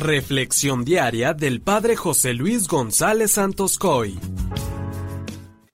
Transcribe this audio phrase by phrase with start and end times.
[0.00, 4.18] Reflexión diaria del Padre José Luis González Santos Coy.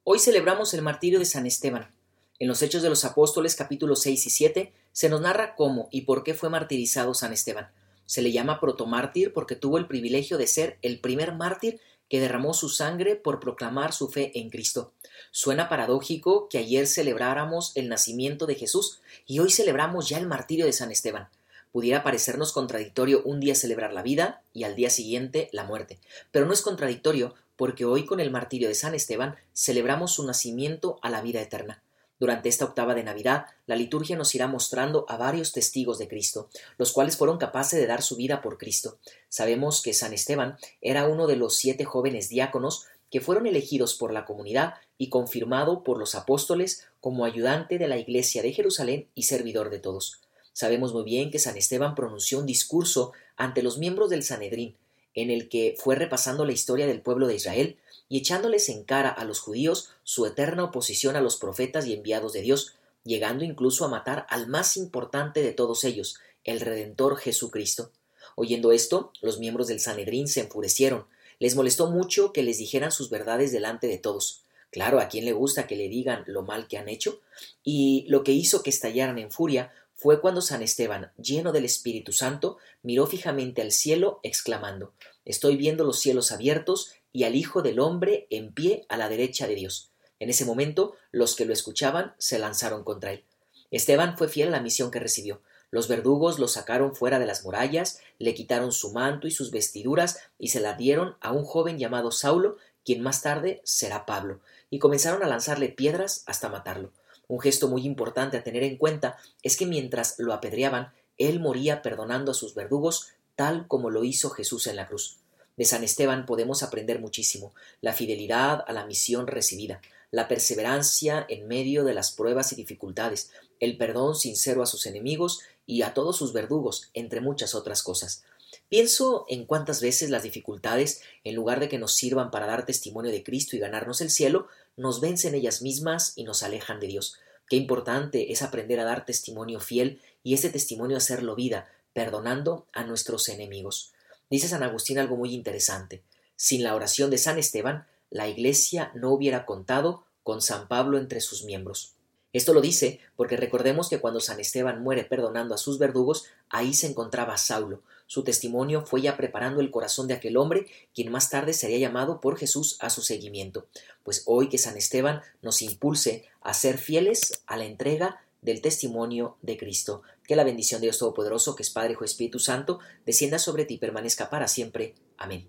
[0.02, 1.94] Hoy celebramos el martirio de San Esteban.
[2.40, 6.00] En los Hechos de los Apóstoles capítulos 6 y 7 se nos narra cómo y
[6.00, 7.70] por qué fue martirizado San Esteban.
[8.04, 12.52] Se le llama protomártir porque tuvo el privilegio de ser el primer mártir que derramó
[12.52, 14.92] su sangre por proclamar su fe en Cristo.
[15.30, 20.66] Suena paradójico que ayer celebráramos el nacimiento de Jesús y hoy celebramos ya el martirio
[20.66, 21.28] de San Esteban.
[21.72, 25.98] Pudiera parecernos contradictorio un día celebrar la vida y al día siguiente la muerte,
[26.30, 30.98] pero no es contradictorio porque hoy con el martirio de San Esteban celebramos su nacimiento
[31.02, 31.82] a la vida eterna.
[32.18, 36.48] Durante esta octava de Navidad, la liturgia nos irá mostrando a varios testigos de Cristo,
[36.78, 38.98] los cuales fueron capaces de dar su vida por Cristo.
[39.28, 44.12] Sabemos que San Esteban era uno de los siete jóvenes diáconos que fueron elegidos por
[44.12, 49.24] la comunidad y confirmado por los apóstoles como ayudante de la Iglesia de Jerusalén y
[49.24, 50.22] servidor de todos.
[50.56, 54.74] Sabemos muy bien que San Esteban pronunció un discurso ante los miembros del Sanedrín,
[55.12, 57.76] en el que fue repasando la historia del pueblo de Israel
[58.08, 62.32] y echándoles en cara a los judíos su eterna oposición a los profetas y enviados
[62.32, 62.72] de Dios,
[63.04, 67.90] llegando incluso a matar al más importante de todos ellos, el Redentor Jesucristo.
[68.34, 71.04] Oyendo esto, los miembros del Sanedrín se enfurecieron,
[71.38, 74.40] les molestó mucho que les dijeran sus verdades delante de todos.
[74.70, 77.20] Claro, a quién le gusta que le digan lo mal que han hecho,
[77.62, 82.12] y lo que hizo que estallaran en furia fue cuando San Esteban, lleno del Espíritu
[82.12, 84.92] Santo, miró fijamente al cielo, exclamando
[85.24, 89.46] Estoy viendo los cielos abiertos y al Hijo del Hombre en pie a la derecha
[89.46, 89.90] de Dios.
[90.20, 93.24] En ese momento, los que lo escuchaban se lanzaron contra él.
[93.70, 95.40] Esteban fue fiel a la misión que recibió.
[95.70, 100.20] Los verdugos lo sacaron fuera de las murallas, le quitaron su manto y sus vestiduras
[100.38, 104.78] y se la dieron a un joven llamado Saulo, quien más tarde será Pablo, y
[104.78, 106.92] comenzaron a lanzarle piedras hasta matarlo.
[107.28, 111.82] Un gesto muy importante a tener en cuenta es que mientras lo apedreaban, él moría
[111.82, 115.18] perdonando a sus verdugos, tal como lo hizo Jesús en la cruz.
[115.56, 121.48] De San Esteban podemos aprender muchísimo, la fidelidad a la misión recibida, la perseverancia en
[121.48, 126.16] medio de las pruebas y dificultades, el perdón sincero a sus enemigos y a todos
[126.16, 128.22] sus verdugos, entre muchas otras cosas.
[128.68, 133.10] Pienso en cuántas veces las dificultades, en lugar de que nos sirvan para dar testimonio
[133.10, 137.18] de Cristo y ganarnos el cielo, nos vencen ellas mismas y nos alejan de Dios.
[137.48, 142.84] Qué importante es aprender a dar testimonio fiel y ese testimonio hacerlo vida, perdonando a
[142.84, 143.92] nuestros enemigos.
[144.28, 146.02] Dice San Agustín algo muy interesante.
[146.34, 151.20] Sin la oración de San Esteban, la Iglesia no hubiera contado con San Pablo entre
[151.20, 151.94] sus miembros.
[152.32, 156.74] Esto lo dice porque recordemos que cuando San Esteban muere perdonando a sus verdugos, ahí
[156.74, 157.82] se encontraba Saulo.
[158.06, 162.20] Su testimonio fue ya preparando el corazón de aquel hombre, quien más tarde sería llamado
[162.20, 163.66] por Jesús a su seguimiento.
[164.04, 169.36] Pues hoy que San Esteban nos impulse a ser fieles a la entrega del testimonio
[169.42, 170.02] de Cristo.
[170.24, 173.64] Que la bendición de Dios Todopoderoso, que es Padre, Hijo y Espíritu Santo, descienda sobre
[173.64, 174.94] ti y permanezca para siempre.
[175.18, 175.48] Amén.